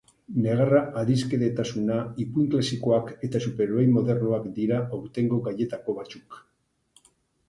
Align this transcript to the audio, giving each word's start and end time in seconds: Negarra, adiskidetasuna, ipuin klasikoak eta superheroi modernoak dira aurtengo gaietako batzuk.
Negarra, 0.43 0.79
adiskidetasuna, 0.99 1.97
ipuin 2.23 2.47
klasikoak 2.55 3.11
eta 3.27 3.41
superheroi 3.43 3.83
modernoak 3.97 4.47
dira 4.55 4.79
aurtengo 4.97 5.39
gaietako 5.49 5.95
batzuk. 5.99 6.39